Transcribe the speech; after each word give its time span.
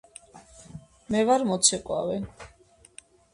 მე 1.15 1.21
ვარ 1.31 1.45
მოცეკვავე. 1.51 2.17